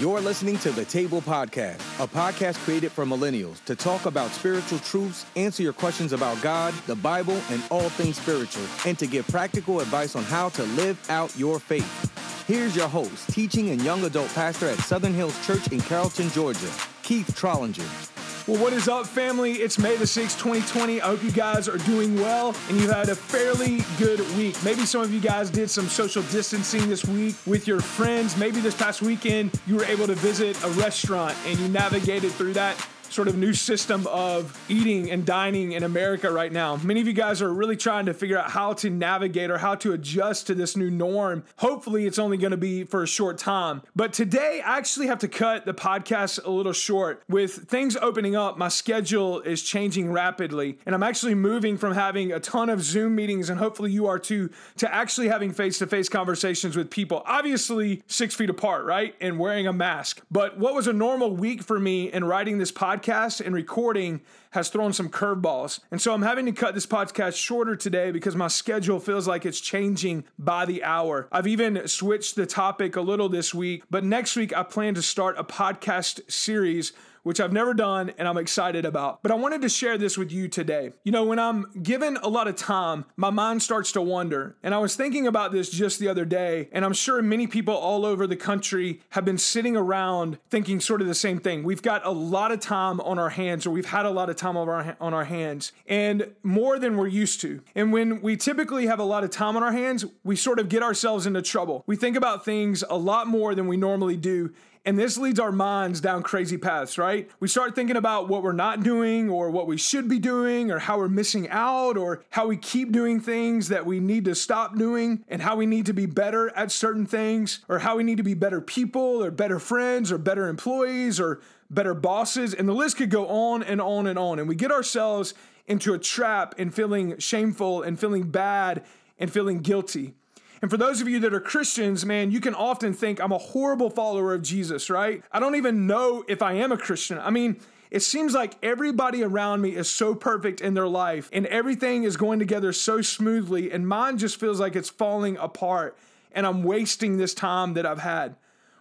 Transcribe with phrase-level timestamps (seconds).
[0.00, 4.78] You're listening to the Table Podcast, a podcast created for millennials to talk about spiritual
[4.78, 9.28] truths, answer your questions about God, the Bible, and all things spiritual, and to give
[9.28, 12.46] practical advice on how to live out your faith.
[12.46, 16.70] Here's your host, teaching and young adult pastor at Southern Hills Church in Carrollton, Georgia,
[17.02, 18.19] Keith Trollinger.
[18.50, 19.52] Well, what is up, family?
[19.52, 21.00] It's May the 6th, 2020.
[21.00, 24.56] I hope you guys are doing well and you had a fairly good week.
[24.64, 28.36] Maybe some of you guys did some social distancing this week with your friends.
[28.36, 32.54] Maybe this past weekend you were able to visit a restaurant and you navigated through
[32.54, 32.76] that
[33.10, 36.76] sort of new system of eating and dining in America right now.
[36.76, 39.74] Many of you guys are really trying to figure out how to navigate or how
[39.76, 41.42] to adjust to this new norm.
[41.56, 43.82] Hopefully, it's only going to be for a short time.
[43.96, 47.22] But today, I actually have to cut the podcast a little short.
[47.28, 52.32] With things opening up, my schedule is changing rapidly, and I'm actually moving from having
[52.32, 55.86] a ton of Zoom meetings, and hopefully you are too, to actually having face to
[55.88, 57.22] face conversations with people.
[57.26, 59.16] Obviously, six feet apart, right?
[59.20, 60.22] And wearing a mask.
[60.30, 62.99] But what was a normal week for me in writing this podcast?
[63.00, 64.20] Podcast and recording
[64.50, 65.80] has thrown some curveballs.
[65.90, 69.46] And so I'm having to cut this podcast shorter today because my schedule feels like
[69.46, 71.28] it's changing by the hour.
[71.32, 75.02] I've even switched the topic a little this week, but next week I plan to
[75.02, 76.92] start a podcast series
[77.22, 79.22] which I've never done and I'm excited about.
[79.22, 80.92] But I wanted to share this with you today.
[81.04, 84.56] You know, when I'm given a lot of time, my mind starts to wander.
[84.62, 87.74] And I was thinking about this just the other day, and I'm sure many people
[87.74, 91.62] all over the country have been sitting around thinking sort of the same thing.
[91.62, 94.36] We've got a lot of time on our hands, or we've had a lot of
[94.36, 97.62] time on our, on our hands, and more than we're used to.
[97.74, 100.68] And when we typically have a lot of time on our hands, we sort of
[100.68, 101.84] get ourselves into trouble.
[101.86, 104.52] We think about things a lot more than we normally do.
[104.84, 107.30] And this leads our minds down crazy paths, right?
[107.38, 110.78] We start thinking about what we're not doing or what we should be doing or
[110.78, 114.78] how we're missing out or how we keep doing things that we need to stop
[114.78, 118.16] doing and how we need to be better at certain things or how we need
[118.16, 122.54] to be better people or better friends or better employees or better bosses.
[122.54, 124.38] And the list could go on and on and on.
[124.38, 125.34] And we get ourselves
[125.66, 128.82] into a trap and feeling shameful and feeling bad
[129.18, 130.14] and feeling guilty.
[130.62, 133.38] And for those of you that are Christians, man, you can often think I'm a
[133.38, 135.22] horrible follower of Jesus, right?
[135.32, 137.18] I don't even know if I am a Christian.
[137.18, 137.60] I mean,
[137.90, 142.16] it seems like everybody around me is so perfect in their life and everything is
[142.16, 145.96] going together so smoothly, and mine just feels like it's falling apart
[146.32, 148.36] and I'm wasting this time that I've had.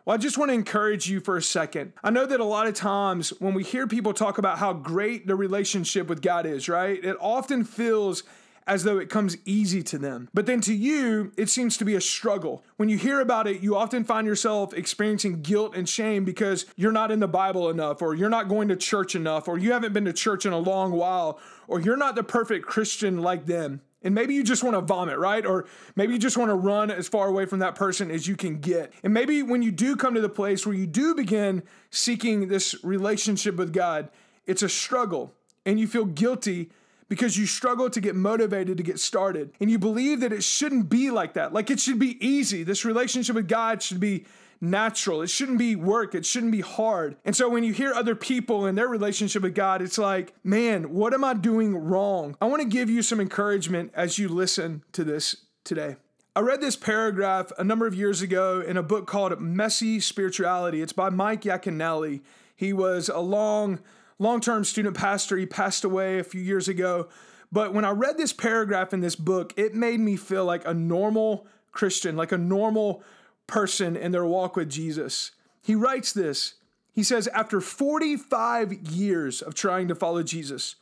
[0.06, 1.94] Well, I just want to encourage you for a second.
[2.04, 5.28] I know that a lot of times when we hear people talk about how great
[5.28, 7.04] the relationship with God is, right?
[7.04, 8.24] It often feels
[8.70, 10.30] as though it comes easy to them.
[10.32, 12.64] But then to you, it seems to be a struggle.
[12.78, 16.92] When you hear about it, you often find yourself experiencing guilt and shame because you're
[16.92, 19.94] not in the Bible enough, or you're not going to church enough, or you haven't
[19.94, 23.82] been to church in a long while, or you're not the perfect Christian like them.
[24.04, 25.46] And maybe you just want to vomit, right?
[25.46, 25.66] Or
[25.96, 28.60] maybe you just want to run as far away from that person as you can
[28.60, 28.94] get.
[29.04, 32.76] And maybe when you do come to the place where you do begin seeking this
[32.84, 34.10] relationship with God,
[34.46, 35.34] it's a struggle
[35.66, 36.70] and you feel guilty
[37.10, 39.52] because you struggle to get motivated to get started.
[39.60, 41.54] And you believe that it shouldn't be like that.
[41.54, 42.64] Like it should be easy.
[42.64, 44.26] This relationship with God should be
[44.62, 45.22] natural.
[45.22, 46.14] It shouldn't be work.
[46.14, 47.16] It shouldn't be hard.
[47.26, 50.94] And so when you hear other people in their relationship with God, it's like, man,
[50.94, 52.36] what am I doing wrong?
[52.42, 55.96] I want to give you some encouragement as you listen to this today.
[56.36, 60.82] I read this paragraph a number of years ago in a book called Messy Spirituality.
[60.82, 62.22] It's by Mike Yaconelli.
[62.56, 63.80] He was a long
[64.20, 65.38] long term student pastor.
[65.38, 67.10] He passed away a few years ago.
[67.52, 70.74] But when I read this paragraph in this book, it made me feel like a
[70.74, 73.04] normal Christian, like a normal
[73.48, 75.32] person in their walk with Jesus.
[75.62, 76.56] He writes this
[76.94, 80.76] He says, After 45 years of trying to follow Jesus,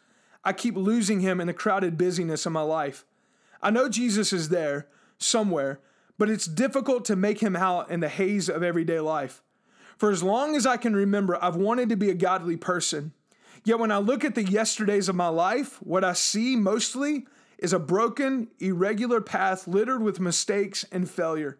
[0.43, 3.05] I keep losing him in the crowded busyness of my life.
[3.61, 4.87] I know Jesus is there
[5.17, 5.79] somewhere,
[6.17, 9.41] but it's difficult to make him out in the haze of everyday life.
[9.97, 13.13] For as long as I can remember, I've wanted to be a godly person.
[13.67, 17.73] Yet when I look at the yesterdays of my life, what I see mostly is
[17.73, 21.57] a broken, irregular path littered with mistakes and failure.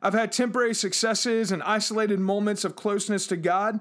[0.00, 3.80] I've had temporary successes and isolated moments of closeness to God,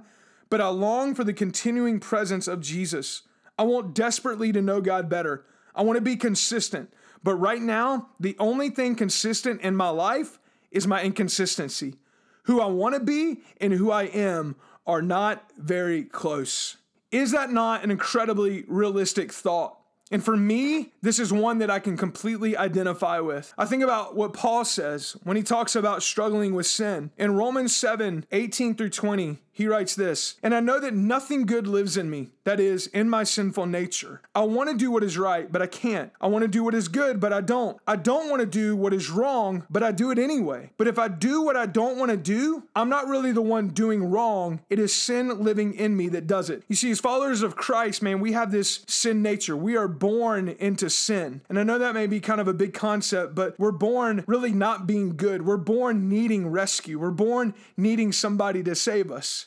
[0.49, 3.21] but I long for the continuing presence of Jesus.
[3.59, 5.45] I want desperately to know God better.
[5.75, 6.91] I want to be consistent.
[7.21, 10.39] But right now, the only thing consistent in my life
[10.71, 11.93] is my inconsistency.
[12.45, 14.55] Who I want to be and who I am
[14.87, 16.77] are not very close.
[17.11, 19.77] Is that not an incredibly realistic thought?
[20.09, 23.53] And for me, this is one that I can completely identify with.
[23.57, 27.11] I think about what Paul says when he talks about struggling with sin.
[27.17, 31.65] In Romans 7 18 through 20, He writes this, and I know that nothing good
[31.65, 34.21] lives in me, that is, in my sinful nature.
[34.35, 36.11] I want to do what is right, but I can't.
[36.21, 37.75] I want to do what is good, but I don't.
[37.87, 40.69] I don't want to do what is wrong, but I do it anyway.
[40.77, 43.69] But if I do what I don't want to do, I'm not really the one
[43.69, 44.59] doing wrong.
[44.69, 46.61] It is sin living in me that does it.
[46.67, 49.57] You see, as followers of Christ, man, we have this sin nature.
[49.57, 51.41] We are born into sin.
[51.49, 54.51] And I know that may be kind of a big concept, but we're born really
[54.51, 55.47] not being good.
[55.47, 56.99] We're born needing rescue.
[56.99, 59.46] We're born needing somebody to save us.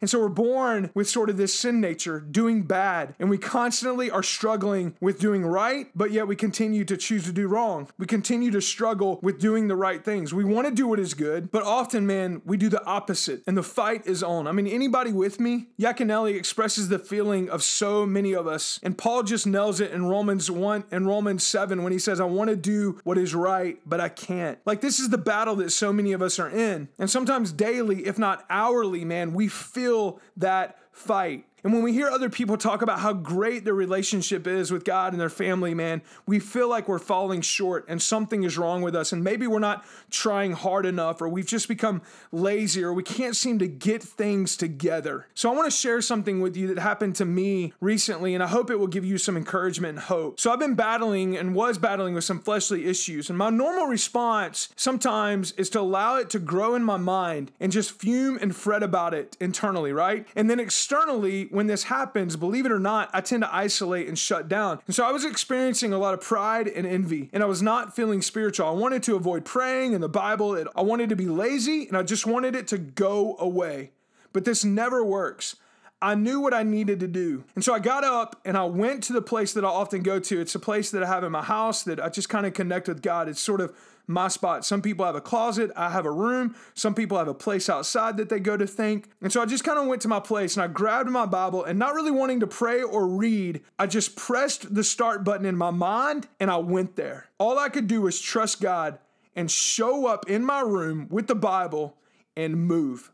[0.00, 4.10] And so we're born with sort of this sin nature, doing bad, and we constantly
[4.10, 7.88] are struggling with doing right, but yet we continue to choose to do wrong.
[7.98, 10.32] We continue to struggle with doing the right things.
[10.32, 13.56] We want to do what is good, but often, man, we do the opposite, and
[13.56, 14.46] the fight is on.
[14.46, 15.68] I mean, anybody with me?
[15.78, 20.06] Yaconelli expresses the feeling of so many of us, and Paul just nails it in
[20.06, 23.78] Romans 1 and Romans 7 when he says, I want to do what is right,
[23.86, 24.58] but I can't.
[24.64, 26.88] Like, this is the battle that so many of us are in.
[26.98, 29.87] And sometimes daily, if not hourly, man, we feel
[30.36, 31.47] that fight.
[31.64, 35.12] And when we hear other people talk about how great their relationship is with God
[35.12, 38.94] and their family, man, we feel like we're falling short and something is wrong with
[38.94, 39.12] us.
[39.12, 42.02] And maybe we're not trying hard enough, or we've just become
[42.32, 45.26] lazy, or we can't seem to get things together.
[45.34, 48.46] So I want to share something with you that happened to me recently, and I
[48.46, 50.38] hope it will give you some encouragement and hope.
[50.38, 53.28] So I've been battling and was battling with some fleshly issues.
[53.28, 57.72] And my normal response sometimes is to allow it to grow in my mind and
[57.72, 60.26] just fume and fret about it internally, right?
[60.36, 64.18] And then externally, when this happens, believe it or not, I tend to isolate and
[64.18, 64.80] shut down.
[64.86, 67.94] And so I was experiencing a lot of pride and envy, and I was not
[67.94, 68.66] feeling spiritual.
[68.66, 70.64] I wanted to avoid praying and the Bible.
[70.74, 73.92] I wanted to be lazy, and I just wanted it to go away.
[74.32, 75.56] But this never works.
[76.00, 77.44] I knew what I needed to do.
[77.54, 80.20] And so I got up and I went to the place that I often go
[80.20, 80.40] to.
[80.40, 82.86] It's a place that I have in my house that I just kind of connect
[82.86, 83.28] with God.
[83.28, 83.74] It's sort of
[84.06, 84.64] my spot.
[84.64, 86.54] Some people have a closet, I have a room.
[86.74, 89.10] Some people have a place outside that they go to think.
[89.20, 91.64] And so I just kind of went to my place and I grabbed my Bible
[91.64, 95.56] and not really wanting to pray or read, I just pressed the start button in
[95.56, 97.26] my mind and I went there.
[97.38, 98.98] All I could do was trust God
[99.36, 101.96] and show up in my room with the Bible
[102.36, 103.12] and move.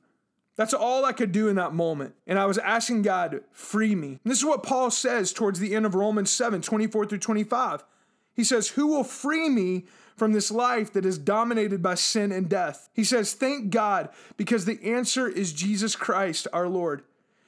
[0.56, 2.14] That's all I could do in that moment.
[2.26, 4.20] And I was asking God, free me.
[4.22, 7.84] And this is what Paul says towards the end of Romans 7 24 through 25.
[8.34, 9.84] He says, Who will free me
[10.16, 12.88] from this life that is dominated by sin and death.
[12.92, 17.02] He says, Thank God, because the answer is Jesus Christ our Lord.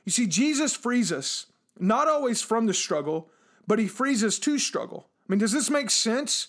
[0.04, 1.46] You see, Jesus frees us,
[1.78, 3.28] not always from the struggle,
[3.66, 5.08] but he frees us to struggle.
[5.28, 6.48] I mean, does this make sense?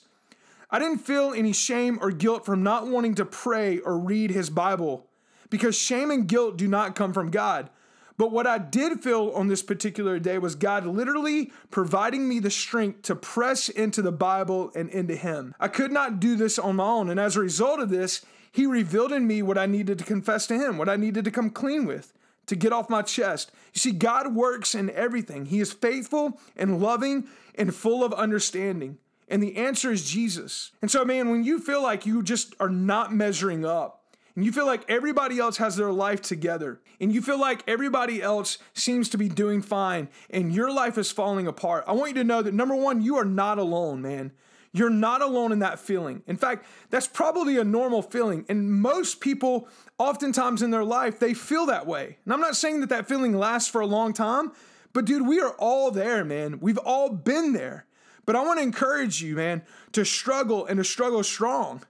[0.70, 4.50] I didn't feel any shame or guilt from not wanting to pray or read his
[4.50, 5.08] Bible
[5.50, 7.70] because shame and guilt do not come from God.
[8.18, 12.50] But what I did feel on this particular day was God literally providing me the
[12.50, 15.54] strength to press into the Bible and into Him.
[15.60, 17.10] I could not do this on my own.
[17.10, 20.48] And as a result of this, He revealed in me what I needed to confess
[20.48, 22.12] to Him, what I needed to come clean with,
[22.48, 23.52] to get off my chest.
[23.74, 28.98] You see, God works in everything, He is faithful and loving and full of understanding.
[29.30, 30.72] And the answer is Jesus.
[30.82, 33.97] And so, man, when you feel like you just are not measuring up,
[34.38, 38.22] and you feel like everybody else has their life together, and you feel like everybody
[38.22, 42.22] else seems to be doing fine, and your life is falling apart, I want you
[42.22, 44.32] to know that number one, you are not alone, man.
[44.74, 46.22] You're not alone in that feeling.
[46.28, 48.46] In fact, that's probably a normal feeling.
[48.48, 49.68] And most people,
[49.98, 52.20] oftentimes in their life, they feel that way.
[52.24, 54.52] And I'm not saying that that feeling lasts for a long time,
[54.94, 56.60] but dude, we are all there, man.
[56.60, 57.88] We've all been there.
[58.28, 59.64] But I want to encourage you, man,
[59.94, 61.82] to struggle and to struggle strong.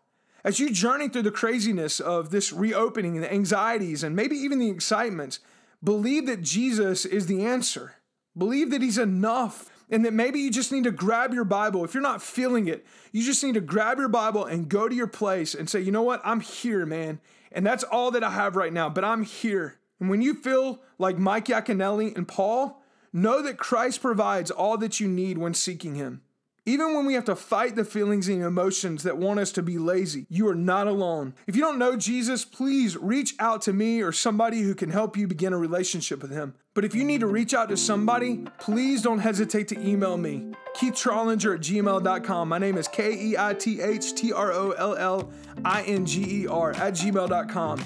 [0.47, 4.59] As you journey through the craziness of this reopening and the anxieties and maybe even
[4.59, 5.39] the excitement,
[5.83, 7.95] believe that Jesus is the answer.
[8.37, 11.83] Believe that He's enough and that maybe you just need to grab your Bible.
[11.83, 14.95] If you're not feeling it, you just need to grab your Bible and go to
[14.95, 16.21] your place and say, you know what?
[16.23, 17.19] I'm here, man.
[17.51, 19.79] And that's all that I have right now, but I'm here.
[19.99, 22.81] And when you feel like Mike Yaconelli and Paul,
[23.11, 26.21] know that Christ provides all that you need when seeking Him.
[26.67, 29.77] Even when we have to fight the feelings and emotions that want us to be
[29.77, 31.33] lazy, you are not alone.
[31.47, 35.15] If you don't know Jesus, please reach out to me or somebody who can help
[35.15, 36.55] you begin a relationship with him.
[36.73, 40.51] But if you need to reach out to somebody, please don't hesitate to email me.
[40.75, 42.49] Keith Trollinger at gmail.com.
[42.49, 45.31] My name is K E I T H T R O L L
[45.63, 47.85] I N G E R at gmail.com.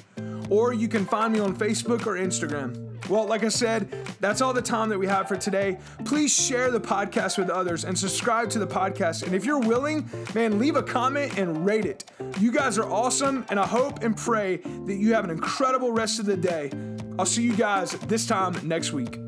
[0.50, 2.91] Or you can find me on Facebook or Instagram.
[3.12, 3.92] Well, like I said,
[4.22, 5.78] that's all the time that we have for today.
[6.06, 9.24] Please share the podcast with others and subscribe to the podcast.
[9.24, 12.06] And if you're willing, man, leave a comment and rate it.
[12.40, 16.20] You guys are awesome, and I hope and pray that you have an incredible rest
[16.20, 16.72] of the day.
[17.20, 19.20] I'll see you guys this time next week.